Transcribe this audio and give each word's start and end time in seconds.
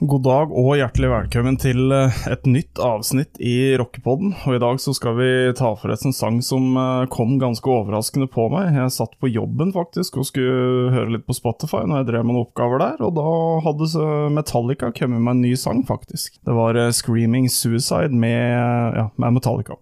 God 0.00 0.22
dag 0.24 0.52
og 0.56 0.78
hjertelig 0.78 1.10
velkommen 1.12 1.58
til 1.60 1.90
eh, 1.92 2.20
et 2.32 2.46
nytt 2.48 2.80
avsnitt 2.80 3.36
i 3.36 3.76
Rockepodden. 3.76 4.30
Og 4.48 4.54
I 4.56 4.60
dag 4.62 4.78
så 4.80 4.94
skal 4.96 5.18
vi 5.18 5.28
ta 5.58 5.74
for 5.76 5.92
oss 5.92 6.06
en 6.08 6.14
sang 6.16 6.38
som 6.40 6.70
eh, 6.72 7.02
kom 7.12 7.34
ganske 7.42 7.68
overraskende 7.68 8.30
på 8.32 8.46
meg. 8.48 8.70
Jeg 8.78 8.94
satt 8.94 9.18
på 9.20 9.28
jobben 9.28 9.74
faktisk 9.74 10.16
og 10.16 10.30
skulle 10.30 10.94
høre 10.94 11.18
litt 11.18 11.26
på 11.28 11.36
Spotify 11.36 11.82
når 11.84 12.00
jeg 12.00 12.08
drev 12.14 12.24
med 12.24 12.32
noen 12.32 12.46
oppgaver 12.46 12.80
der, 12.80 13.04
og 13.04 13.12
da 13.18 13.26
hadde 13.66 14.08
Metallica 14.38 14.88
kommet 14.96 15.20
med 15.20 15.36
en 15.36 15.44
ny 15.44 15.52
sang, 15.60 15.84
faktisk. 15.84 16.40
Det 16.48 16.56
var 16.56 16.80
eh, 16.80 16.88
'Screaming 16.96 17.52
Suicide' 17.52 18.16
med, 18.16 18.96
ja, 18.96 19.10
med 19.20 19.36
Metallica. 19.36 19.76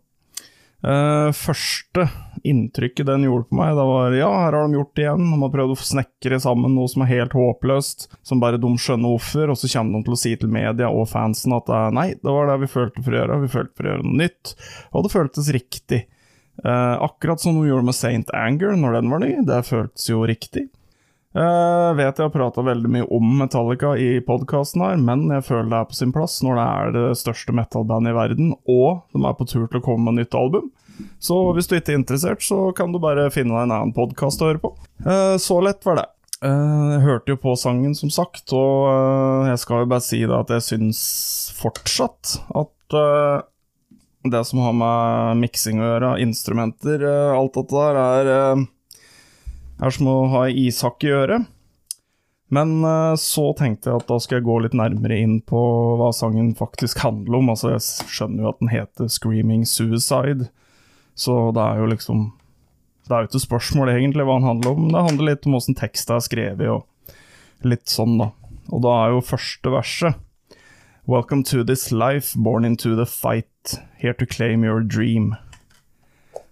Første 1.34 2.04
inntrykket 2.46 3.08
den 3.08 3.26
gjorde 3.26 3.48
på 3.48 3.58
meg, 3.58 3.72
det 3.78 3.86
var 3.88 4.16
ja, 4.16 4.28
her 4.44 4.56
har 4.56 4.66
de 4.66 4.78
gjort 4.78 4.92
det 4.96 5.04
igjen. 5.06 5.24
De 5.32 5.40
har 5.42 5.54
prøvd 5.54 5.74
å 5.74 5.78
snekre 5.90 6.40
sammen 6.42 6.76
noe 6.76 6.90
som 6.90 7.04
er 7.04 7.12
helt 7.12 7.36
håpløst, 7.38 8.08
som 8.26 8.42
bare 8.42 8.60
de 8.60 8.74
skjønner 8.78 9.14
hvorfor, 9.14 9.54
og 9.54 9.60
så 9.60 9.72
kommer 9.72 9.98
de 9.98 10.08
til 10.08 10.18
å 10.18 10.20
si 10.24 10.36
til 10.38 10.52
media 10.52 10.92
og 10.92 11.08
fansen 11.10 11.56
at 11.56 11.72
uh, 11.72 11.88
nei, 11.94 12.12
det 12.18 12.36
var 12.36 12.50
det 12.50 12.60
vi 12.64 12.70
følte 12.72 13.02
for 13.02 13.14
å 13.14 13.20
gjøre, 13.22 13.42
vi 13.44 13.52
følte 13.56 13.76
for 13.76 13.88
å 13.88 13.92
gjøre 13.94 14.06
noe 14.06 14.22
nytt, 14.26 14.54
og 14.92 15.06
det 15.06 15.14
føltes 15.14 15.52
riktig. 15.56 16.06
Eh, 16.64 17.02
akkurat 17.02 17.40
som 17.40 17.54
de 17.54 17.68
gjorde 17.68 17.86
med 17.86 17.94
Saint 17.94 18.30
Anger 18.34 18.74
når 18.74 18.98
den 18.98 19.10
var 19.12 19.22
ny, 19.22 19.30
det 19.46 19.62
føltes 19.68 20.08
jo 20.10 20.24
riktig. 20.26 20.66
Uh, 21.36 21.92
vet 21.94 22.16
jeg 22.16 22.24
har 22.24 22.32
prata 22.32 22.64
veldig 22.64 22.88
mye 22.90 23.06
om 23.14 23.26
Metallica 23.38 23.92
i 24.00 24.16
podkasten 24.24 24.82
her, 24.82 24.96
men 24.96 25.26
jeg 25.28 25.44
føler 25.46 25.68
det 25.70 25.78
er 25.78 25.90
på 25.90 25.98
sin 25.98 26.14
plass 26.14 26.38
når 26.42 26.56
det 26.56 26.64
er 26.64 26.94
det 26.96 27.04
største 27.20 27.54
metal-bandet 27.54 28.14
i 28.14 28.16
verden, 28.16 28.54
og 28.64 29.04
de 29.12 29.22
er 29.22 29.36
på 29.38 29.46
tur 29.46 29.68
til 29.68 29.78
å 29.78 29.84
komme 29.84 30.08
med 30.08 30.22
nytt 30.22 30.34
album. 30.34 30.72
Så 31.22 31.36
hvis 31.56 31.68
du 31.70 31.76
ikke 31.76 31.94
er 31.94 32.00
interessert, 32.00 32.42
så 32.44 32.70
kan 32.76 32.92
du 32.92 33.00
bare 33.02 33.28
finne 33.34 33.54
deg 33.54 33.66
en 33.66 33.74
annen 33.74 33.94
podkast 33.96 34.42
å 34.42 34.50
høre 34.50 34.62
på. 34.62 34.72
Uh, 35.04 35.36
så 35.40 35.60
lett 35.64 35.84
var 35.86 36.00
det. 36.00 36.06
Uh, 36.38 36.94
jeg 36.94 37.04
hørte 37.06 37.34
jo 37.34 37.40
på 37.42 37.54
sangen, 37.58 37.94
som 37.98 38.10
sagt, 38.14 38.44
og 38.54 39.48
jeg 39.50 39.60
skal 39.62 39.84
jo 39.84 39.90
bare 39.90 40.06
si 40.06 40.22
at 40.22 40.52
jeg 40.54 40.66
syns 40.66 41.02
fortsatt 41.58 42.38
at 42.58 42.98
det 44.28 44.40
som 44.48 44.62
har 44.64 44.74
med 44.76 45.40
miksing 45.42 45.80
å 45.82 45.88
gjøre, 45.92 46.16
instrumenter, 46.24 47.04
alt 47.34 47.58
dette 47.58 47.76
der, 47.76 47.98
er 48.00 48.66
er 49.78 49.94
som 49.94 50.08
å 50.10 50.16
ha 50.32 50.46
ei 50.48 50.66
ishakke 50.68 51.06
i 51.06 51.14
øret. 51.14 51.46
Men 52.48 52.80
så 53.20 53.50
tenkte 53.58 53.90
jeg 53.90 54.00
at 54.00 54.08
da 54.08 54.16
skal 54.22 54.38
jeg 54.38 54.46
gå 54.48 54.56
litt 54.64 54.76
nærmere 54.78 55.18
inn 55.20 55.36
på 55.44 55.60
hva 56.00 56.08
sangen 56.16 56.54
faktisk 56.56 57.02
handler 57.04 57.42
om. 57.42 57.50
Altså, 57.52 57.74
jeg 57.74 58.08
skjønner 58.08 58.46
jo 58.46 58.52
at 58.52 58.62
den 58.62 58.72
heter 58.72 59.10
'Screaming 59.12 59.66
Suicide', 59.68 60.48
så 61.18 61.48
det 61.54 61.64
er 61.64 61.82
jo 61.82 61.88
liksom 61.90 62.28
Det 63.08 63.14
er 63.14 63.24
jo 63.24 63.30
ikke 63.30 63.40
spørsmål 63.40 63.88
egentlig 63.94 64.24
hva 64.28 64.36
den 64.36 64.48
handler 64.50 64.74
om, 64.74 64.80
men 64.84 64.92
det 64.92 65.04
handler 65.06 65.28
litt 65.30 65.46
om 65.48 65.54
åssen 65.56 65.76
teksten 65.78 66.18
er 66.18 66.24
skrevet, 66.24 66.68
og 66.68 67.64
litt 67.64 67.88
sånn, 67.88 68.18
da. 68.20 68.30
Og 68.68 68.82
da 68.84 68.96
er 69.02 69.14
jo 69.14 69.24
første 69.24 69.72
verset 69.72 70.18
Welcome 71.08 71.42
to 71.48 71.64
this 71.64 71.88
life, 71.90 72.36
born 72.36 72.66
into 72.68 72.94
the 72.94 73.06
fight, 73.06 73.78
here 73.96 74.12
to 74.12 74.26
claim 74.26 74.62
your 74.62 74.82
dream. 74.84 75.38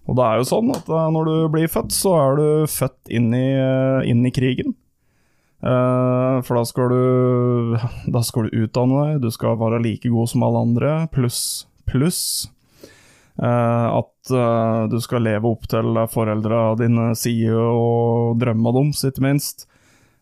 Og 0.08 0.16
det 0.16 0.24
er 0.24 0.40
jo 0.40 0.46
sånn 0.48 0.72
at 0.72 0.88
eh, 0.88 1.10
når 1.12 1.28
du 1.28 1.34
blir 1.52 1.68
født, 1.68 1.92
så 1.92 2.14
er 2.16 2.40
du 2.40 2.48
født 2.70 3.12
inn 3.12 3.28
i, 3.36 3.50
eh, 3.52 4.08
inn 4.08 4.24
i 4.24 4.32
krigen. 4.32 4.72
Uh, 5.60 6.42
for 6.44 6.58
da 6.58 6.66
skal 6.68 6.92
du 6.92 7.76
Da 8.12 8.20
skal 8.22 8.44
du 8.44 8.58
utdanne 8.60 8.98
deg, 9.00 9.22
du 9.24 9.30
skal 9.32 9.56
være 9.56 9.80
like 9.82 10.08
god 10.12 10.28
som 10.28 10.44
alle 10.44 10.60
andre, 10.68 10.90
pluss 11.12 11.66
pluss 11.88 12.20
at 13.36 14.30
uh, 14.32 14.86
du 14.88 14.96
skal 15.04 15.26
leve 15.26 15.50
opp 15.50 15.66
til 15.68 15.98
foreldra 16.08 16.60
dine 16.80 17.10
sier 17.18 17.58
og 17.58 18.38
drømma 18.40 18.72
deres, 18.78 19.04
ikke 19.04 19.24
minst. 19.26 19.66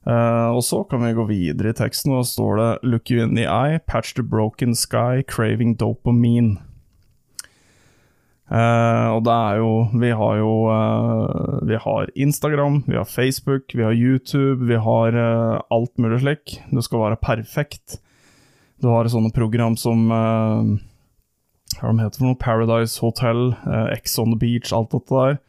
og 0.04 0.60
så 0.66 0.82
kan 0.84 1.00
vi 1.00 1.14
gå 1.16 1.24
videre 1.28 1.70
i 1.70 1.76
teksten, 1.78 2.12
og 2.12 2.24
da 2.24 2.28
står 2.28 2.56
det 2.60 2.70
Look 2.82 3.10
you 3.10 3.22
in 3.22 3.36
the 3.38 3.46
eye, 3.46 3.78
patch 3.86 4.14
the 4.14 4.22
broken 4.22 4.74
sky, 4.74 5.22
craving 5.22 5.78
dopamine. 5.78 6.58
Uh, 8.44 9.16
og 9.16 9.22
det 9.24 9.32
er 9.32 9.56
jo 9.56 9.68
Vi 9.96 10.10
har 10.12 10.34
jo 10.36 10.50
uh, 10.68 11.62
Vi 11.64 11.78
har 11.80 12.10
Instagram, 12.12 12.82
vi 12.84 12.98
har 12.98 13.08
Facebook, 13.08 13.72
vi 13.72 13.82
har 13.82 13.96
YouTube, 13.96 14.66
vi 14.68 14.76
har 14.76 15.16
uh, 15.16 15.62
alt 15.72 15.96
mulig 15.96 16.20
slik. 16.20 16.58
Det 16.68 16.84
skal 16.84 17.00
være 17.06 17.22
perfekt. 17.24 18.02
Du 18.82 18.90
har 18.92 19.08
sånne 19.08 19.32
program 19.32 19.78
som 19.80 20.10
Hva 21.74 21.90
de 21.90 22.04
heter 22.04 22.20
for 22.20 22.28
noe? 22.28 22.38
Paradise 22.40 23.00
Hotel, 23.02 23.54
X 23.96 24.18
on 24.22 24.32
the 24.34 24.38
Beach, 24.38 24.72
alt 24.72 24.92
dette 24.94 25.10
der. 25.14 25.40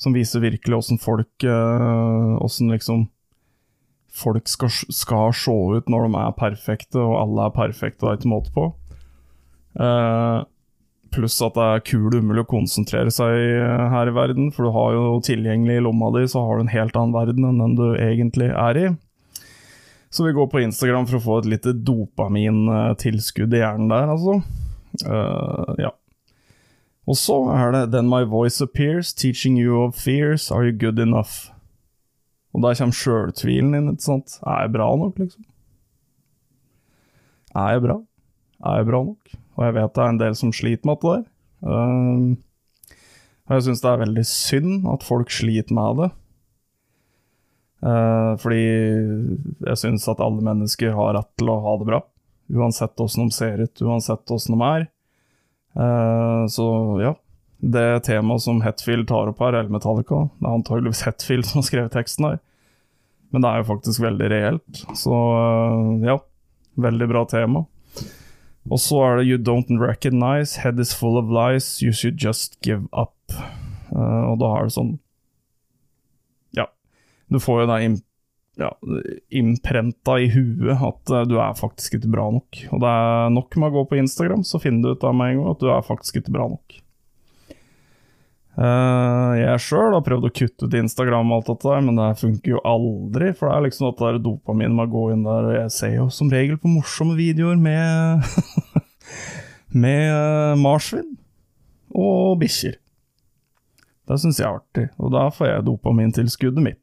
Som 0.00 0.14
viser 0.16 0.42
virkelig 0.42 0.78
åssen 0.78 0.98
folk 0.98 1.44
Åssen 1.46 2.72
liksom 2.72 3.04
Folk 4.12 4.48
skal, 4.50 4.68
skal 4.92 5.30
se 5.32 5.52
ut 5.52 5.86
når 5.88 6.04
de 6.04 6.20
er 6.20 6.32
perfekte, 6.36 7.00
og 7.00 7.14
alle 7.16 7.46
er 7.46 7.54
perfekte, 7.56 8.02
det 8.04 8.10
er 8.10 8.18
ikke 8.18 8.32
måte 8.32 8.52
på. 8.52 8.66
Uh, 9.72 10.44
Pluss 11.12 11.36
at 11.44 11.56
det 11.56 11.64
er 11.64 11.84
kul 11.84 12.14
umulig 12.16 12.44
å 12.46 12.48
konsentrere 12.48 13.12
seg 13.12 13.36
eh, 13.36 13.82
her 13.92 14.08
i 14.08 14.14
verden, 14.16 14.48
for 14.54 14.64
du 14.64 14.72
har 14.72 14.94
jo 14.96 15.18
tilgjengelig 15.24 15.78
i 15.78 15.84
lomma 15.84 16.08
di, 16.16 16.24
så 16.30 16.40
har 16.46 16.56
du 16.56 16.64
en 16.64 16.72
helt 16.72 16.96
annen 16.96 17.12
verden 17.12 17.48
enn 17.48 17.60
den 17.60 17.74
du 17.76 17.86
egentlig 18.00 18.48
er 18.48 18.80
i. 18.80 18.86
Så 20.12 20.24
vi 20.24 20.32
går 20.36 20.48
på 20.52 20.62
Instagram 20.62 21.06
for 21.08 21.18
å 21.18 21.24
få 21.24 21.38
et 21.40 21.50
lite 21.52 21.74
dopamintilskudd 21.84 23.52
i 23.56 23.60
hjernen 23.60 23.92
der, 23.92 24.12
altså. 24.12 24.38
Uh, 25.00 25.72
ja. 25.80 25.92
Og 27.08 27.18
så 27.18 27.34
er 27.50 27.72
det 27.74 27.86
Then 27.92 28.10
my 28.10 28.22
voice 28.28 28.62
appears, 28.62 29.12
teaching 29.12 29.56
you 29.58 29.80
of 29.82 29.96
fears, 29.98 30.50
are 30.50 30.68
you 30.68 30.76
good 30.76 31.00
enough? 31.02 31.50
Og 32.52 32.62
der 32.62 32.76
kommer 32.76 32.96
sjøltvilen 32.96 33.74
inn, 33.74 33.90
ikke 33.94 34.04
sant. 34.04 34.38
Er 34.44 34.66
jeg 34.66 34.74
bra 34.76 34.90
nok, 35.00 35.18
liksom? 35.18 35.44
Er 37.56 37.74
jeg 37.74 37.84
bra? 37.84 37.98
Er 38.62 38.80
jeg 38.80 38.88
bra 38.88 39.02
nok? 39.08 39.36
Og 39.56 39.66
jeg 39.66 39.76
vet 39.76 39.94
det 39.96 40.02
er 40.04 40.12
en 40.12 40.20
del 40.20 40.36
som 40.38 40.52
sliter 40.54 40.88
med 40.88 41.00
det 41.02 41.12
der. 41.12 41.28
Uh, 41.62 42.34
og 43.48 43.56
jeg 43.56 43.64
syns 43.66 43.82
det 43.82 43.90
er 43.90 44.02
veldig 44.04 44.26
synd 44.28 44.86
at 44.92 45.06
folk 45.06 45.32
sliter 45.34 45.76
med 45.76 46.02
det. 46.02 46.10
Uh, 47.82 48.38
fordi 48.38 48.62
jeg 48.62 49.80
syns 49.80 50.06
at 50.08 50.22
alle 50.22 50.44
mennesker 50.44 50.94
har 50.94 51.16
rett 51.18 51.32
til 51.40 51.50
å 51.50 51.60
ha 51.64 51.74
det 51.80 51.88
bra. 51.88 52.00
Uansett 52.52 53.00
åssen 53.00 53.28
de 53.28 53.34
ser 53.34 53.62
ut, 53.62 53.82
uansett 53.82 54.30
åssen 54.30 54.56
de 54.56 54.66
er. 54.66 54.86
Uh, 55.78 56.46
så 56.52 56.66
ja. 57.02 57.16
Det 57.62 58.02
temaet 58.08 58.42
som 58.42 58.58
Hetfield 58.64 59.06
tar 59.08 59.30
opp 59.30 59.38
her, 59.38 59.54
eller 59.54 59.70
Metallica 59.70 60.24
Det 60.40 60.48
er 60.48 60.56
antageligvis 60.56 61.04
Hetfield 61.06 61.46
som 61.46 61.60
har 61.60 61.68
skrevet 61.68 61.94
teksten 61.94 62.26
her. 62.26 62.40
Men 63.30 63.44
det 63.44 63.52
er 63.52 63.62
jo 63.62 63.68
faktisk 63.70 64.02
veldig 64.02 64.30
reelt. 64.32 64.82
Så 64.98 65.14
uh, 65.14 66.02
ja, 66.02 66.18
veldig 66.74 67.08
bra 67.12 67.22
tema. 67.30 67.64
Og 68.70 68.78
så 68.82 68.98
er 69.06 69.16
det 69.18 69.28
You 69.30 69.38
don't 69.38 69.80
recognize, 69.80 70.60
head 70.62 70.80
is 70.80 70.94
full 70.94 71.18
of 71.18 71.30
lies, 71.30 71.80
you 71.82 71.92
should 71.92 72.18
just 72.22 72.58
give 72.66 72.86
up. 72.92 73.16
Uh, 73.94 74.32
og 74.32 74.38
da 74.40 74.52
er 74.56 74.68
det 74.68 74.74
sånn 74.76 74.92
Ja, 76.56 76.64
du 77.28 77.40
får 77.42 77.62
jo 77.62 77.66
det 77.68 77.80
ja, 78.62 78.70
innprenta 79.34 80.18
i 80.22 80.28
huet 80.32 80.72
at 80.74 81.12
uh, 81.12 81.24
du 81.28 81.36
er 81.42 81.58
faktisk 81.58 81.98
ikke 81.98 82.12
bra 82.14 82.28
nok. 82.34 82.62
Og 82.70 82.82
det 82.82 82.92
er 82.92 83.34
nok 83.34 83.58
med 83.58 83.70
å 83.70 83.76
gå 83.80 83.88
på 83.90 84.00
Instagram, 84.02 84.46
så 84.46 84.60
finner 84.62 84.82
du 84.86 84.96
ut 84.96 85.06
av 85.06 85.16
med 85.18 85.32
en 85.32 85.42
gang 85.42 85.52
at 85.52 85.62
du 85.62 85.68
er 85.72 85.86
faktisk 85.86 86.22
ikke 86.22 86.34
bra 86.38 86.48
nok. 86.52 86.78
Uh, 88.52 89.32
jeg 89.38 89.60
sjøl 89.64 89.94
har 89.96 90.02
prøvd 90.04 90.28
å 90.28 90.32
kutte 90.36 90.68
ut 90.68 90.74
Instagram, 90.76 91.30
og 91.32 91.38
alt 91.38 91.50
dette 91.54 91.78
men 91.86 92.00
det 92.00 92.10
funker 92.20 92.54
jo 92.54 92.64
aldri. 92.68 93.32
For 93.36 93.48
det 93.48 93.54
er 93.56 93.66
liksom 93.68 93.88
at 93.88 94.02
det 94.02 94.10
er 94.10 94.20
dopamin 94.26 94.76
med 94.76 94.90
å 94.90 94.92
gå 94.92 95.06
inn 95.14 95.24
der, 95.26 95.50
jeg 95.56 95.74
ser 95.78 95.96
jo 95.96 96.10
som 96.12 96.32
regel 96.32 96.60
på 96.60 96.72
morsomme 96.72 97.16
videoer 97.18 97.60
med 97.60 98.22
Med 99.82 100.04
uh, 100.12 100.52
marsvin 100.60 101.14
og 101.96 102.36
bikkjer. 102.42 102.76
Det 104.08 104.18
syns 104.20 104.40
jeg 104.40 104.48
er 104.48 104.58
artig, 104.58 104.86
og 105.00 105.12
da 105.14 105.26
får 105.32 105.48
jeg 105.48 105.66
dopamintilskuddet 105.68 106.64
mitt. 106.64 106.81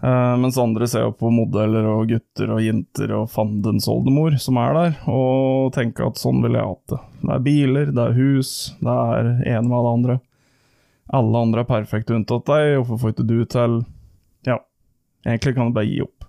Uh, 0.00 0.36
mens 0.40 0.56
andre 0.58 0.86
ser 0.88 1.02
jo 1.04 1.12
på 1.12 1.28
modeller 1.28 1.84
og 1.84 2.06
gutter 2.08 2.48
og 2.54 2.62
jenter 2.64 3.10
og 3.18 3.26
fandens 3.28 3.84
oldemor 3.90 4.38
som 4.40 4.56
er 4.62 4.72
der, 4.72 4.94
og 5.12 5.74
tenker 5.76 6.08
at 6.08 6.20
sånn 6.20 6.40
vil 6.40 6.56
jeg 6.56 6.70
hatt 6.70 6.94
det. 6.94 7.00
Det 7.20 7.34
er 7.34 7.42
biler, 7.44 7.90
det 7.92 8.06
er 8.06 8.16
hus, 8.16 8.52
det 8.80 8.94
er 8.94 9.28
ene 9.44 9.66
med 9.66 9.76
alle 9.76 9.92
andre. 9.98 10.16
Alle 11.20 11.42
andre 11.44 11.64
er 11.64 11.68
perfekte 11.68 12.16
unntatt 12.16 12.48
deg, 12.48 12.78
hvorfor 12.78 13.02
får 13.02 13.12
ikke 13.12 13.28
du 13.28 13.38
til 13.50 13.76
Ja, 14.48 14.56
egentlig 15.26 15.52
kan 15.58 15.68
du 15.68 15.76
bare 15.76 15.90
gi 15.90 16.00
opp. 16.06 16.24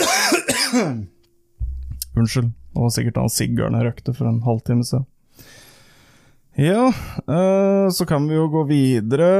Unnskyld, 2.20 2.52
det 2.52 2.84
var 2.84 2.92
sikkert 2.92 3.22
han 3.22 3.32
siggeren 3.32 3.78
jeg 3.78 3.88
røkte 3.88 4.16
for 4.18 4.28
en 4.28 4.44
halvtime 4.44 4.84
siden. 4.84 5.08
Ja, 6.60 6.90
uh, 7.24 7.88
så 7.88 8.04
kan 8.04 8.28
vi 8.28 8.36
jo 8.36 8.50
gå 8.52 8.68
videre. 8.68 9.30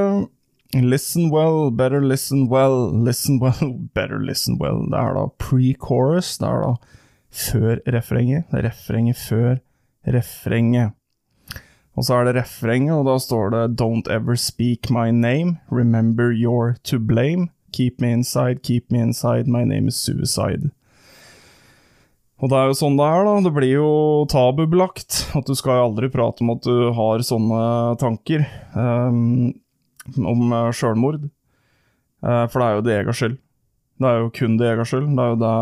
Listen 0.74 1.30
well, 1.30 1.70
better 1.70 2.00
listen 2.00 2.48
well, 2.48 2.92
listen 2.92 3.40
well, 3.40 3.72
better 3.94 4.20
listen 4.20 4.56
well. 4.58 4.86
Det 4.86 4.98
er 4.98 5.14
da 5.14 5.26
pre-chorus, 5.38 6.38
det 6.38 6.46
er 6.46 6.62
da 6.62 6.74
før 7.30 7.80
refrenget. 7.90 8.44
Refrenget 8.54 9.16
før 9.18 9.58
refrenget. 10.06 10.92
Og 11.98 12.06
så 12.06 12.20
er 12.20 12.28
det 12.28 12.36
refrenget, 12.38 12.94
og 12.94 13.08
da 13.08 13.18
står 13.18 13.50
det 13.50 13.80
Don't 13.80 14.06
ever 14.10 14.36
speak 14.38 14.90
my 14.90 15.10
name, 15.10 15.58
remember 15.70 16.30
you're 16.30 16.78
to 16.84 16.98
blame, 16.98 17.50
keep 17.72 18.00
me 18.00 18.12
inside, 18.12 18.62
keep 18.62 18.90
me 18.90 19.02
inside, 19.02 19.50
my 19.50 19.64
name 19.64 19.88
is 19.88 19.98
suicide. 19.98 20.70
Og 22.40 22.48
det 22.48 22.56
er 22.56 22.70
jo 22.70 22.76
sånn 22.78 22.96
det 22.96 23.04
er, 23.04 23.26
da. 23.26 23.34
Det 23.44 23.52
blir 23.52 23.74
jo 23.74 23.88
tabubelagt. 24.32 25.26
At 25.36 25.50
du 25.50 25.52
skal 25.58 25.82
aldri 25.90 26.08
prate 26.08 26.40
om 26.40 26.54
at 26.54 26.64
du 26.64 26.88
har 26.96 27.26
sånne 27.26 27.64
tanker 28.00 28.46
um, 28.72 29.50
om 30.18 30.54
sjølmord. 30.76 31.28
Uh, 32.24 32.46
for 32.50 32.60
det 32.60 32.66
er 32.66 32.74
jo 32.74 32.84
det 32.86 32.96
egen 32.98 33.16
skyld. 33.16 33.38
Det 34.00 34.08
er 34.08 34.18
jo 34.22 34.32
kun 34.36 34.56
det 34.60 34.68
egen 34.70 34.88
skyld. 34.88 35.08
Det 35.16 35.24
er 35.24 35.34
jo 35.34 35.38
det 35.44 35.54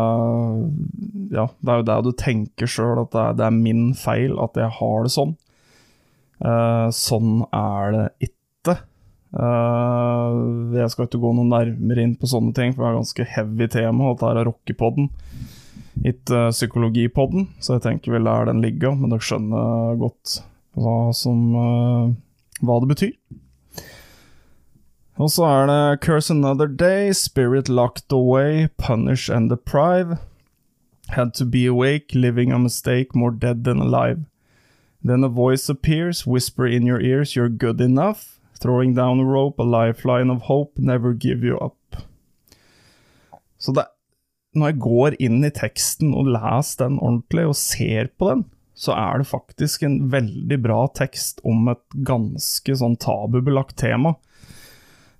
Ja, 1.35 1.45
det 1.59 1.71
er 1.71 1.81
jo 1.81 1.87
det 1.89 1.99
du 2.07 2.11
tenker 2.17 2.71
sjøl, 2.71 3.03
at 3.03 3.13
det 3.13 3.21
er, 3.21 3.37
det 3.37 3.47
er, 3.47 3.61
min 3.67 3.93
feil 3.97 4.35
at 4.41 4.57
jeg 4.59 4.75
har 4.79 5.05
det 5.05 5.13
sånn. 5.15 5.37
Uh, 6.39 6.87
sånn 6.95 7.43
er 7.51 7.95
det 7.95 8.05
ikke. 8.29 8.35
Jeg 9.29 10.89
skal 10.89 11.05
ikke 11.05 11.19
gå 11.21 11.29
noe 11.37 11.45
nærmere 11.45 12.01
inn 12.01 12.15
på 12.17 12.25
sånne 12.31 12.49
ting, 12.57 12.71
for 12.73 12.81
det 12.81 12.87
er 12.89 12.95
ganske 12.97 13.25
heavy 13.35 13.67
tema. 13.69 14.07
Dette 14.09 14.31
er 14.33 14.47
rockepodden 14.47 15.11
ikke 16.05 16.47
psykologipodden, 16.53 17.49
så 17.59 17.75
jeg 17.75 17.83
tenker 17.83 18.13
vi 18.13 18.21
lar 18.23 18.47
den 18.47 18.61
ligge. 18.63 18.91
Men 18.95 19.11
dere 19.11 19.25
skjønner 19.25 19.99
godt 19.99 20.39
hva 20.79 20.97
som 21.15 21.53
hva 22.59 22.79
det 22.83 22.91
betyr. 22.93 23.13
Og 25.19 25.27
så 25.31 25.43
er 25.43 25.65
det 25.67 25.99
Curse 26.01 26.31
Another 26.31 26.67
Day, 26.67 27.11
Spirit 27.11 27.67
Locked 27.67 28.11
Away, 28.11 28.69
Punish 28.77 29.29
and 29.29 29.49
Deprive. 29.49 30.17
Had 31.09 31.33
to 31.33 31.45
be 31.45 31.65
awake, 31.65 32.15
living 32.15 32.53
a 32.53 32.59
mistake, 32.59 33.13
more 33.13 33.31
dead 33.31 33.65
than 33.65 33.81
alive. 33.81 34.23
Then 35.03 35.23
a 35.23 35.27
voice 35.27 35.67
appears, 35.67 36.25
whisper 36.25 36.65
in 36.65 36.85
your 36.85 37.01
ears, 37.01 37.35
you're 37.35 37.49
good 37.49 37.81
enough. 37.81 38.39
Throwing 38.61 38.93
down 38.93 39.19
a 39.19 39.25
rope, 39.25 39.59
a 39.59 39.63
lifeline 39.63 40.29
of 40.29 40.43
hope, 40.43 40.77
never 40.77 41.13
give 41.13 41.43
you 41.43 41.57
up. 41.57 41.75
Så 43.57 43.71
det 43.71 43.85
når 44.55 44.71
jeg 44.71 44.79
går 44.81 45.15
inn 45.21 45.43
i 45.45 45.51
teksten 45.53 46.13
og 46.17 46.31
leser 46.33 46.87
den 46.87 46.97
ordentlig 46.99 47.43
og 47.51 47.57
ser 47.59 48.07
på 48.17 48.31
den, 48.31 48.45
så 48.73 48.95
er 48.95 49.19
det 49.19 49.27
faktisk 49.29 49.83
en 49.83 49.99
veldig 50.11 50.57
bra 50.63 50.79
tekst 50.95 51.43
om 51.47 51.67
et 51.69 51.83
ganske 52.07 52.75
sånn 52.79 52.95
tabubelagt 52.97 53.75
tema. 53.77 54.15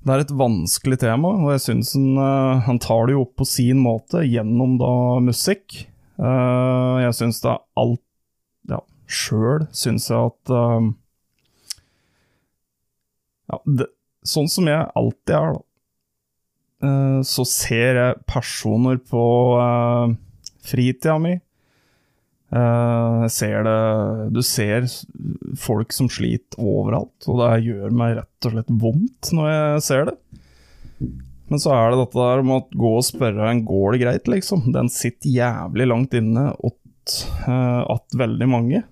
Det 0.09 0.15
er 0.15 0.23
et 0.23 0.33
vanskelig 0.33 0.97
tema, 1.03 1.35
og 1.37 1.51
jeg 1.53 1.61
syns 1.67 1.93
han, 1.93 2.07
uh, 2.17 2.63
han, 2.65 2.79
tar 2.81 3.05
det 3.05 3.13
jo 3.13 3.27
opp 3.27 3.35
på 3.37 3.45
sin 3.45 3.77
måte 3.83 4.23
gjennom 4.25 4.79
da 4.81 4.93
musikk. 5.21 5.83
Uh, 6.17 6.97
jeg 7.03 7.13
syns 7.19 7.43
det 7.43 7.53
er 7.53 7.61
alt 7.79 8.01
Ja, 8.73 8.81
sjøl 9.05 9.67
syns 9.71 10.09
jeg 10.09 10.31
at 10.31 10.51
uh, 10.51 10.89
Ja, 13.53 13.61
det, 13.69 13.87
sånn 14.27 14.49
som 14.51 14.67
jeg 14.67 14.89
alltid 14.97 15.37
er, 15.37 15.53
da 15.55 15.63
Eh, 16.79 17.21
så 17.27 17.43
ser 17.47 17.99
jeg 17.99 18.19
personer 18.29 18.99
på 19.03 19.23
fritida 20.63 21.17
mi. 21.19 21.35
Uh, 22.49 23.27
ser 23.29 23.61
det 23.61 24.31
Du 24.33 24.39
ser 24.41 24.87
folk 25.61 25.93
som 25.93 26.07
sliter 26.09 26.57
overalt, 26.57 27.27
og 27.29 27.43
det 27.43 27.65
gjør 27.67 27.93
meg 27.93 28.15
rett 28.17 28.47
og 28.49 28.55
slett 28.55 28.71
vondt 28.81 29.31
når 29.37 29.49
jeg 29.51 29.83
ser 29.85 30.09
det. 30.09 30.15
Men 31.49 31.61
så 31.61 31.73
er 31.73 31.91
det 31.91 32.03
dette 32.03 32.21
der 32.21 32.43
om 32.43 32.53
å 32.55 32.61
gå 32.69 32.93
og 32.97 33.05
spørre 33.05 33.49
en 33.49 33.63
går 33.65 33.95
det 33.95 34.01
greit, 34.03 34.29
liksom. 34.29 34.69
Den 34.73 34.89
sitter 34.93 35.33
jævlig 35.33 35.89
langt 35.89 36.17
inne 36.17 36.51
åt 36.57 37.19
uh, 37.45 37.97
veldig 38.17 38.49
mange. 38.49 38.83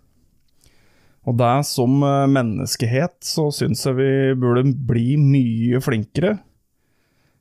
Og 1.27 1.35
det 1.37 1.55
som 1.67 1.97
menneskehet 2.31 3.17
så 3.25 3.49
syns 3.51 3.81
jeg 3.83 3.97
vi 3.97 4.11
burde 4.39 4.63
bli 4.87 5.17
mye 5.19 5.81
flinkere 5.83 6.37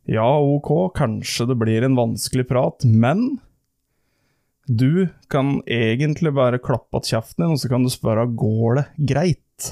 ja, 0.07 0.27
ok, 0.39 0.95
kanskje 0.95 1.49
det 1.51 1.57
blir 1.59 1.83
en 1.83 1.97
vanskelig 1.99 2.47
prat, 2.47 2.85
men 2.87 3.41
du 4.67 5.09
kan 5.31 5.63
egentlig 5.67 6.33
bare 6.35 6.59
klappe 6.59 6.97
att 6.97 7.07
kjeften 7.07 7.45
din, 7.45 7.53
og 7.53 7.61
så 7.61 7.69
kan 7.71 7.85
du 7.87 7.91
spørre 7.91 8.27
går 8.27 8.81
det 8.81 8.87
greit. 9.15 9.69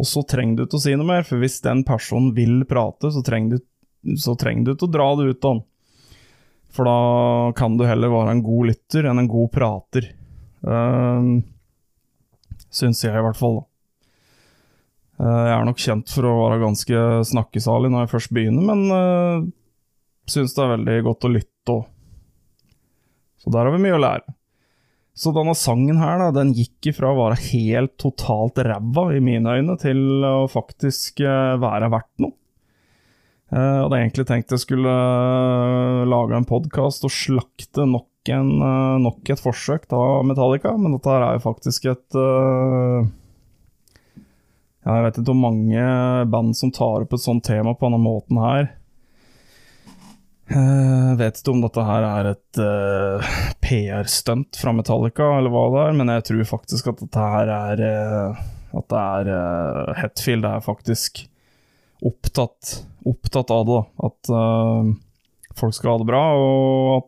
Og 0.00 0.08
så 0.08 0.22
trenger 0.26 0.56
du 0.56 0.64
ikke 0.64 0.80
å 0.80 0.82
si 0.82 0.94
noe 0.96 1.06
mer, 1.06 1.26
for 1.28 1.42
hvis 1.42 1.60
den 1.62 1.84
personen 1.86 2.32
vil 2.34 2.64
prate, 2.68 3.12
så 3.14 3.22
trenger 3.22 3.58
du, 3.58 4.16
så 4.18 4.34
trenger 4.38 4.66
du 4.66 4.74
ikke 4.74 4.88
å 4.88 4.94
dra 4.96 5.08
det 5.20 5.30
ut 5.30 5.44
av 5.44 5.56
den. 5.58 5.64
For 6.70 6.86
da 6.86 6.98
kan 7.58 7.78
du 7.78 7.86
heller 7.86 8.12
være 8.12 8.36
en 8.36 8.44
god 8.46 8.70
lytter 8.70 9.10
enn 9.10 9.22
en 9.22 9.30
god 9.30 9.50
prater. 9.54 10.12
Uh, 10.62 11.40
Syns 12.70 13.02
jeg, 13.02 13.14
i 13.14 13.24
hvert 13.24 13.38
fall. 13.38 13.58
da. 13.58 13.70
Eh, 15.20 15.46
jeg 15.50 15.54
er 15.56 15.64
nok 15.68 15.80
kjent 15.82 16.12
for 16.14 16.28
å 16.28 16.36
være 16.44 16.60
ganske 16.62 17.00
snakkesalig 17.28 17.90
når 17.92 18.04
jeg 18.04 18.12
først 18.14 18.34
begynner, 18.36 18.62
men 18.70 18.84
uh, 18.94 19.48
syns 20.30 20.54
det 20.56 20.62
er 20.64 20.70
veldig 20.76 20.94
godt 21.08 21.26
å 21.26 21.32
lytte 21.34 21.74
òg. 21.74 21.88
Så 23.40 23.52
der 23.52 23.66
har 23.66 23.74
vi 23.74 23.82
mye 23.82 23.96
å 23.96 24.02
lære. 24.02 24.36
Så 25.16 25.32
denne 25.36 25.56
sangen 25.58 25.98
her, 26.00 26.20
da, 26.20 26.30
den 26.32 26.52
gikk 26.56 26.92
ifra 26.92 27.10
å 27.10 27.18
være 27.18 27.40
helt 27.50 27.96
totalt 28.00 28.60
ræva 28.64 29.08
i 29.16 29.22
mine 29.24 29.58
øyne, 29.58 29.76
til 29.80 30.24
å 30.24 30.46
faktisk 30.48 31.20
uh, 31.26 31.58
være 31.60 31.90
verdt 31.92 32.24
noe. 32.24 32.36
Jeg 33.50 33.78
hadde 33.82 33.98
egentlig 33.98 34.24
tenkt 34.28 34.52
jeg 34.54 34.62
skulle 34.62 34.92
lage 36.06 36.36
en 36.38 36.44
podkast 36.46 37.02
og 37.02 37.10
slakte 37.10 37.82
nok, 37.82 38.06
en, 38.30 38.52
nok, 39.02 39.24
et 39.26 39.42
forsøk 39.42 39.88
av 39.90 40.20
Metallica, 40.28 40.76
men 40.78 40.94
dette 40.94 41.10
her 41.10 41.24
er 41.26 41.34
jo 41.34 41.42
faktisk 41.48 41.88
et 41.90 42.18
jeg 44.80 45.04
vet 45.04 45.18
ikke 45.18 45.28
hvor 45.28 45.42
mange 45.42 45.88
band 46.32 46.54
som 46.56 46.70
tar 46.72 47.04
opp 47.04 47.12
et 47.12 47.22
sånt 47.22 47.44
tema 47.44 47.74
på 47.74 47.88
denne 47.88 48.00
måten 48.00 48.38
her. 48.40 48.70
Jeg 50.50 51.18
vet 51.20 51.36
ikke 51.38 51.52
om 51.52 51.60
dette 51.62 51.82
her 51.86 52.04
er 52.08 52.28
et 52.32 52.58
uh, 52.58 53.34
PR-stunt 53.62 54.58
fra 54.58 54.72
Metallica, 54.74 55.28
eller 55.38 55.52
hva 55.52 55.66
det 55.70 55.82
er, 55.84 55.98
men 56.00 56.10
jeg 56.10 56.24
tror 56.26 56.48
faktisk 56.56 56.88
at 56.90 57.02
dette 57.04 57.26
her 57.34 57.52
er 57.54 57.82
uh, 57.84 58.40
At 58.80 58.88
det 58.90 59.02
er 59.02 59.30
uh, 59.30 59.92
Hetfield 60.00 60.48
er 60.48 60.64
faktisk 60.64 61.22
opptatt, 62.06 62.80
opptatt 63.06 63.52
av 63.54 63.62
det. 63.68 63.78
Da. 63.78 64.08
At 64.08 64.32
uh, 64.34 64.90
folk 65.60 65.76
skal 65.76 65.92
ha 65.92 66.02
det 66.02 66.10
bra, 66.10 66.24
og 66.34 66.98
at 66.98 67.06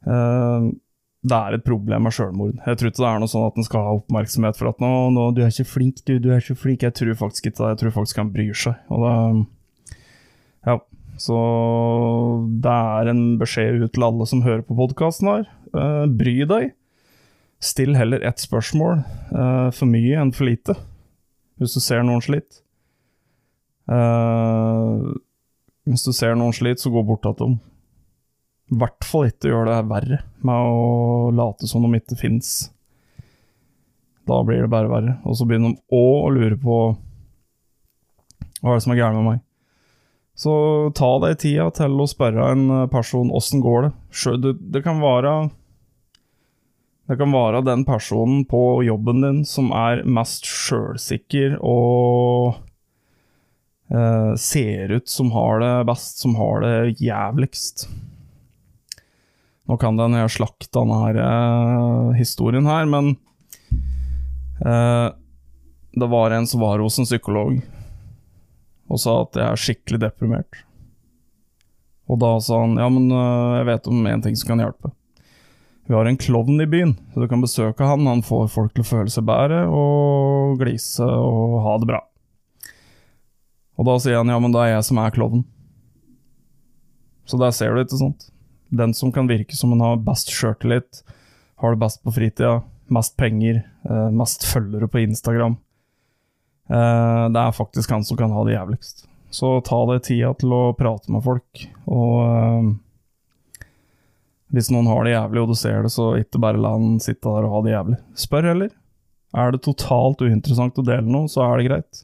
det 0.00 1.36
er 1.36 1.54
et 1.54 1.64
problem 1.66 2.06
med 2.06 2.14
sjølmord. 2.16 2.54
Jeg 2.64 2.78
tror 2.80 2.88
ikke 2.88 3.02
det 3.02 3.08
er 3.10 3.18
noe 3.20 3.28
sånn 3.28 3.44
at 3.50 3.58
en 3.60 3.66
skal 3.66 3.82
ha 3.84 3.96
oppmerksomhet 3.98 4.56
for 4.56 4.70
at 4.70 4.80
nå, 4.80 4.92
nå, 5.12 5.26
'du 5.36 5.42
er 5.44 5.52
ikke 5.52 5.68
flink, 5.68 6.00
du, 6.08 6.14
du 6.16 6.30
er 6.32 6.40
ikke 6.40 6.56
flink'. 6.56 6.86
Jeg 6.88 6.96
tror 6.96 7.18
faktisk 7.20 7.50
ikke 7.50 7.58
det. 7.58 7.72
Jeg 7.74 7.80
tror 7.82 7.96
faktisk 7.98 8.22
han 8.22 8.32
bryr 8.32 8.56
seg. 8.56 8.80
Og 8.88 9.04
det. 9.04 9.16
Så 11.20 11.36
det 12.64 12.72
er 12.72 13.10
en 13.12 13.24
beskjed 13.40 13.82
ut 13.82 13.92
til 13.92 14.06
alle 14.06 14.26
som 14.28 14.44
hører 14.46 14.64
på 14.64 14.76
podkasten 14.78 15.28
her. 15.28 15.48
Uh, 15.76 16.06
bry 16.08 16.38
deg. 16.48 16.70
Still 17.60 17.98
heller 17.98 18.24
ett 18.24 18.40
spørsmål. 18.40 19.02
Uh, 19.28 19.68
for 19.76 19.90
mye 19.90 20.16
enn 20.22 20.32
for 20.32 20.48
lite. 20.48 20.78
Hvis 21.60 21.76
du 21.76 21.82
ser 21.84 22.06
noen 22.08 22.24
slitt. 22.24 22.62
Uh, 23.90 25.12
hvis 25.84 26.06
du 26.06 26.14
ser 26.16 26.38
noen 26.40 26.56
slitt, 26.56 26.80
så 26.80 26.92
gå 26.94 27.04
bort 27.04 27.26
til 27.26 27.36
dem 27.40 27.60
i 28.70 28.78
hvert 28.78 29.06
fall 29.06 29.26
ikke 29.26 29.50
gjør 29.50 29.66
det 29.66 29.78
verre 29.90 30.20
med 30.46 30.70
å 30.70 31.30
late 31.34 31.66
som 31.66 31.82
de 31.82 31.98
ikke 31.98 32.18
fins. 32.18 32.70
Da 34.30 34.38
blir 34.46 34.62
det 34.62 34.70
bare 34.70 34.90
verre. 34.90 35.16
Og 35.26 35.34
så 35.38 35.46
begynner 35.48 35.74
de 35.74 35.82
òg 35.90 36.26
å 36.28 36.34
lure 36.36 36.58
på 36.60 36.76
hva 38.60 38.70
er 38.70 38.78
det 38.78 38.84
som 38.84 38.94
er 38.94 39.00
gærent 39.00 39.18
med 39.18 39.26
meg. 39.26 39.40
Så 40.40 40.52
ta 40.96 41.08
deg 41.20 41.36
tida 41.42 41.66
til 41.76 41.98
å 42.00 42.08
spørre 42.08 42.52
en 42.54 42.68
person 42.92 43.28
åssen 43.36 43.60
går 43.60 43.82
det. 43.84 43.90
Det, 44.40 44.52
det 44.72 44.80
kan 44.86 45.02
være 45.02 45.50
Det 47.10 47.18
kan 47.20 47.34
være 47.34 47.60
den 47.66 47.82
personen 47.84 48.46
på 48.48 48.80
jobben 48.86 49.20
din 49.20 49.40
som 49.44 49.68
er 49.76 50.00
mest 50.06 50.46
sjølsikker 50.48 51.58
og 51.60 52.54
eh, 53.92 54.30
ser 54.38 54.94
ut 54.94 55.10
som 55.10 55.32
har 55.34 55.60
det 55.60 55.72
best, 55.90 56.22
som 56.22 56.38
har 56.38 56.62
det 56.64 57.02
jævligst. 57.02 57.88
Nå 59.68 59.76
kan 59.82 59.98
den 59.98 60.14
jeg 60.22 60.32
slakte 60.38 60.70
denne 60.78 61.02
her, 61.02 61.18
eh, 61.24 62.14
historien 62.16 62.70
her, 62.70 62.86
men 62.88 63.12
eh, 64.64 65.10
det 65.98 66.10
var 66.14 66.30
en 66.30 66.48
som 66.48 66.62
var 66.62 66.80
hos 66.80 66.96
en 67.02 67.10
psykolog 67.10 67.58
og 68.90 69.00
sa 69.00 69.20
at 69.22 69.38
jeg 69.38 69.46
er 69.46 69.62
skikkelig 69.64 70.00
deprimert. 70.02 70.64
Og 72.10 72.18
da 72.18 72.32
sa 72.42 72.58
han 72.64 72.74
ja, 72.80 72.88
men 72.90 73.06
uh, 73.14 73.60
jeg 73.60 73.68
vet 73.68 73.90
om 73.90 74.08
en 74.10 74.24
ting 74.24 74.38
som 74.38 74.50
kan 74.50 74.62
hjelpe. 74.64 74.90
Vi 75.90 75.96
har 75.96 76.06
en 76.06 76.18
klovn 76.18 76.62
i 76.62 76.68
byen, 76.70 76.96
så 77.10 77.22
du 77.22 77.26
kan 77.30 77.42
besøke 77.42 77.86
han. 77.86 78.06
Han 78.06 78.22
får 78.26 78.50
folk 78.52 78.74
til 78.74 78.84
å 78.84 78.90
føle 78.90 79.10
seg 79.10 79.26
bedre 79.26 79.64
og 79.74 80.60
glise 80.60 81.06
og 81.06 81.56
ha 81.64 81.76
det 81.82 81.88
bra. 81.90 82.02
Og 83.80 83.88
da 83.88 83.96
sier 84.02 84.20
han 84.20 84.30
ja, 84.30 84.36
men 84.42 84.54
det 84.54 84.60
er 84.62 84.74
jeg 84.76 84.84
som 84.90 85.00
er 85.02 85.14
klovnen. 85.14 85.46
Så 87.26 87.38
der 87.40 87.54
ser 87.54 87.74
du, 87.74 87.82
ikke 87.82 87.98
sant? 87.98 88.28
Den 88.70 88.94
som 88.94 89.10
kan 89.14 89.30
virke 89.30 89.56
som 89.58 89.72
en 89.74 89.82
har 89.82 89.98
best 90.06 90.30
sjøltillit, 90.34 91.02
har 91.62 91.74
det 91.74 91.82
best 91.82 92.02
på 92.06 92.14
fritida, 92.14 92.60
mest 92.90 93.16
penger, 93.18 93.62
eh, 93.86 94.08
mest 94.14 94.46
følgere 94.46 94.88
på 94.90 95.02
Instagram. 95.02 95.58
Eh, 96.70 97.24
det 97.34 97.40
er 97.40 97.56
faktisk 97.56 97.90
han 97.90 98.04
som 98.06 98.18
kan 98.18 98.30
ha 98.34 98.44
det 98.46 98.54
jævligst. 98.54 99.06
Så 99.34 99.56
ta 99.66 99.78
deg 99.90 100.04
tida 100.06 100.30
til 100.38 100.54
å 100.54 100.62
prate 100.78 101.10
med 101.10 101.24
folk, 101.26 101.66
og 101.86 102.14
eh, 102.26 102.70
Hvis 104.50 104.66
noen 104.74 104.88
har 104.90 105.04
det 105.06 105.12
jævlig, 105.12 105.42
og 105.42 105.50
du 105.52 105.54
ser 105.54 105.84
det, 105.86 105.92
så 105.94 106.08
ikke 106.18 106.40
bare 106.42 106.58
la 106.58 106.72
han 106.74 106.96
sitte 106.98 107.22
der 107.22 107.44
og 107.46 107.52
ha 107.54 107.58
det 107.62 107.74
jævlig. 107.76 107.98
Spør 108.18 108.48
heller. 108.50 108.72
Er 109.38 109.52
det 109.54 109.60
totalt 109.62 110.24
uinteressant 110.26 110.80
å 110.82 110.82
dele 110.82 111.06
noe, 111.06 111.30
så 111.30 111.44
er 111.44 111.60
det 111.60 111.68
greit. 111.68 112.00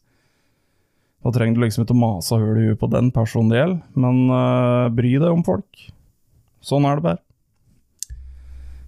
Da 1.26 1.32
trenger 1.34 1.58
du 1.58 1.64
liksom 1.64 1.82
ikke 1.82 1.96
å 1.96 1.98
mase 1.98 2.38
hull 2.38 2.60
i 2.60 2.68
huet 2.68 2.78
på 2.78 2.86
den 2.92 3.10
personen 3.10 3.50
det 3.50 3.58
gjelder, 3.58 3.80
men 3.98 4.20
uh, 4.30 4.86
bry 4.94 5.10
deg 5.16 5.26
om 5.26 5.42
folk. 5.42 5.88
Sånn 6.62 6.86
er 6.86 7.00
det 7.00 7.06
bare. 7.08 7.25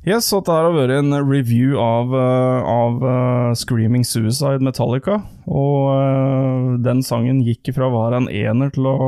Yes, 0.07 0.29
så 0.31 0.39
dette 0.39 0.55
har 0.55 0.71
vært 0.73 0.95
en 0.95 1.13
review 1.27 1.75
av, 1.83 2.15
uh, 2.15 2.63
av 2.65 3.03
uh, 3.03 3.57
Screaming 3.59 4.07
Suicide 4.07 4.65
Metallica. 4.65 5.19
Og 5.51 6.79
den 6.85 7.03
sangen 7.05 7.43
gikk 7.45 7.73
ifra 7.73 7.89
å 7.89 7.95
være 7.97 8.23
en 8.23 8.31
ener 8.31 8.73
til 8.73 8.89
å 8.89 8.99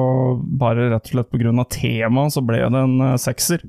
bare 0.40 0.90
rett 0.90 1.06
og 1.08 1.14
slett 1.14 1.30
pga. 1.32 1.64
temaet, 1.70 2.34
så 2.34 2.44
ble 2.44 2.60
det 2.66 2.84
en 2.84 3.18
sekser. 3.22 3.64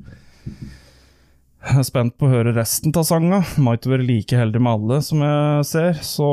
Jeg 1.61 1.77
er 1.77 1.85
spent 1.85 2.15
på 2.17 2.25
å 2.25 2.31
høre 2.31 2.55
resten 2.55 2.93
av 2.97 3.05
sanga. 3.05 3.43
Might 3.61 3.85
være 3.85 4.07
like 4.07 4.37
heldig 4.37 4.63
med 4.65 4.79
alle, 4.79 4.97
som 5.05 5.21
jeg 5.21 5.67
ser. 5.69 6.01
Så 6.01 6.27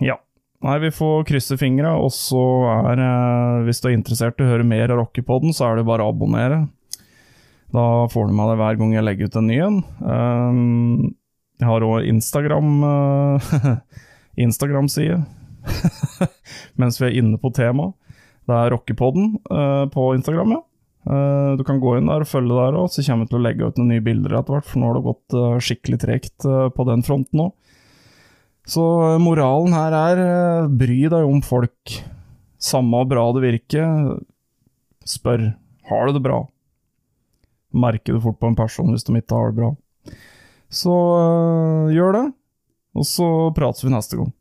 ja. 0.00 0.16
Nei, 0.64 0.78
vi 0.82 0.90
får 0.90 1.26
krysse 1.28 1.54
fingra, 1.60 1.92
og 2.02 2.10
så 2.10 2.40
er 2.80 2.98
eh, 2.98 3.60
Hvis 3.68 3.78
du 3.78 3.90
er 3.90 3.94
interessert 3.94 4.40
i 4.40 4.46
å 4.46 4.48
høre 4.48 4.66
mer 4.66 4.90
av 4.90 5.04
rockepodden, 5.04 5.52
så 5.54 5.68
er 5.68 5.78
det 5.78 5.86
bare 5.86 6.02
å 6.02 6.10
abonnere. 6.10 6.64
Da 7.74 8.08
får 8.08 8.28
du 8.28 8.36
med 8.36 8.48
deg 8.48 8.60
hver 8.62 8.78
gang 8.80 8.94
jeg 8.96 9.04
legger 9.04 9.28
ut 9.28 9.36
en 9.36 9.48
ny 9.50 9.58
en. 9.60 9.82
Um, 10.00 11.10
jeg 11.60 11.68
har 11.68 11.84
òg 11.84 12.06
Instagram 12.08 12.70
uh, 12.80 13.50
Instagram-side, 14.46 15.18
mens 16.80 17.00
vi 17.00 17.08
er 17.10 17.18
inne 17.20 17.40
på 17.40 17.52
temaet. 17.52 17.92
Det 18.48 18.56
er 18.56 18.72
rockepodden 18.72 19.34
uh, 19.52 19.84
på 19.92 20.12
Instagram, 20.16 20.56
ja. 20.56 20.62
Uh, 21.08 21.56
du 21.60 21.64
kan 21.68 21.80
gå 21.80 21.98
inn 21.98 22.08
der 22.08 22.24
og 22.24 22.30
følge 22.30 22.56
der 22.56 22.80
òg, 22.80 22.88
så 22.92 23.04
kommer 23.04 23.26
vi 23.26 23.34
til 23.34 23.40
å 23.40 23.44
legge 23.44 23.68
ut 23.68 23.80
noen 23.80 23.92
nye 23.92 24.06
bilder 24.06 24.38
etter 24.38 24.56
hvert, 24.56 24.68
for 24.70 24.80
nå 24.80 24.88
har 24.88 24.96
det 24.96 25.06
gått 25.10 25.38
skikkelig 25.68 26.02
tregt 26.04 26.48
på 26.72 26.88
den 26.88 27.04
fronten 27.04 27.48
òg. 27.48 27.54
Så 28.68 28.82
moralen 29.20 29.76
her 29.76 29.94
er 29.96 30.68
bry 30.68 31.02
deg 31.08 31.24
om 31.24 31.40
folk. 31.44 32.00
Samme 32.60 33.04
bra 33.08 33.28
det 33.36 33.44
virker, 33.44 34.16
spør 35.08 35.50
har 35.88 36.08
du 36.08 36.16
det 36.16 36.24
bra. 36.24 36.46
Merker 37.74 38.16
du 38.16 38.22
fort 38.24 38.38
på 38.40 38.48
en 38.48 38.56
person 38.58 38.90
hvis 38.92 39.04
de 39.04 39.16
ikke 39.18 39.36
har 39.36 39.52
det 39.52 39.58
bra. 39.60 39.70
Så 40.68 40.94
gjør 41.92 42.16
det, 42.16 42.26
og 42.96 43.06
så 43.08 43.28
prates 43.56 43.84
vi 43.84 43.92
neste 43.92 44.18
gang. 44.20 44.32